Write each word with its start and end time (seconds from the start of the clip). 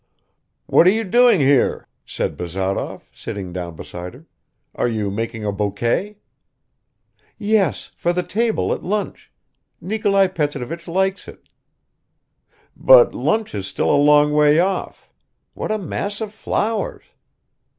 "What 0.65 0.87
are 0.87 0.91
you 0.91 1.03
doing 1.03 1.41
here?" 1.41 1.87
said 2.07 2.35
Bazarov, 2.35 3.03
sitting 3.13 3.53
down 3.53 3.75
beside 3.75 4.15
her. 4.15 4.25
"Are 4.73 4.87
you 4.87 5.11
making 5.11 5.45
a 5.45 5.51
bouquet?" 5.51 6.17
"Yes, 7.37 7.91
for 7.95 8.11
the 8.11 8.23
table 8.23 8.73
at 8.73 8.81
lunch. 8.81 9.31
Nikolai 9.79 10.25
Petrovich 10.25 10.87
likes 10.87 11.27
it." 11.27 11.49
"But 12.75 13.13
lunch 13.13 13.53
is 13.53 13.67
still 13.67 13.91
a 13.91 13.95
long 14.05 14.33
way 14.33 14.57
off. 14.57 15.07
What 15.53 15.69
a 15.71 15.77
mass 15.77 16.19
of 16.19 16.33
flowers." 16.33 17.03